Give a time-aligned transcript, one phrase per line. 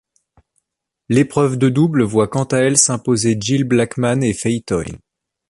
[1.09, 4.97] L'épreuve de double voit quant à elle s'imposer Jill Blackman et Fay Toyne.